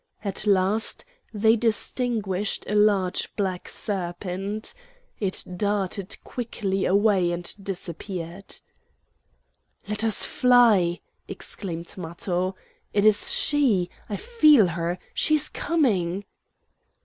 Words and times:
At 0.25 0.47
last 0.47 1.05
they 1.31 1.55
distinguished 1.55 2.65
a 2.67 2.73
large 2.73 3.35
black 3.35 3.69
serpent. 3.69 4.73
It 5.19 5.43
darted 5.57 6.17
quickly 6.23 6.85
away 6.85 7.31
and 7.31 7.53
disappeared. 7.63 8.55
"Let 9.87 10.03
us 10.03 10.25
fly!" 10.25 11.01
exclaimed 11.27 11.93
Matho. 11.99 12.55
"It 12.93 13.05
is 13.05 13.29
she! 13.31 13.91
I 14.09 14.15
feel 14.15 14.69
her; 14.69 14.97
she 15.13 15.35
is 15.35 15.49
coming." 15.49 16.25